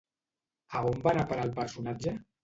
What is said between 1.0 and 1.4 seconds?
va anar a